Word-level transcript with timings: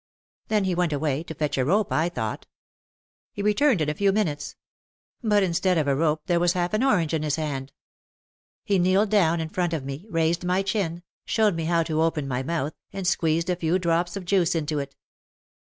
Then 0.47 0.63
he 0.63 0.73
went 0.73 0.93
away, 0.93 1.21
to 1.25 1.35
fetch 1.35 1.59
a 1.59 1.63
rope, 1.65 1.91
I 1.93 2.09
thought 2.09 2.47
He 3.33 3.43
returned 3.43 3.81
in 3.81 3.89
a 3.89 3.93
few 3.93 4.11
minutes. 4.11 4.55
But 5.21 5.43
instead 5.43 5.77
of 5.77 5.87
a 5.87 5.95
rope 5.95 6.23
there 6.25 6.39
was 6.39 6.53
half 6.53 6.73
an 6.73 6.81
orange 6.81 7.13
in 7.13 7.21
his 7.21 7.35
hand. 7.35 7.71
He 8.63 8.79
kneeled 8.79 9.11
down 9.11 9.39
in 9.39 9.49
front 9.49 9.73
of 9.73 9.85
me, 9.85 10.07
raised 10.09 10.43
my 10.43 10.63
chin, 10.63 11.03
showed 11.25 11.53
me 11.55 11.65
how 11.65 11.83
to 11.83 12.01
open 12.01 12.27
my 12.27 12.41
mouth 12.41 12.73
and 12.91 13.05
squeezed 13.05 13.47
a 13.51 13.55
few 13.55 13.77
drops 13.77 14.17
of 14.17 14.25
juice 14.25 14.55
into 14.55 14.79
it. 14.79 14.95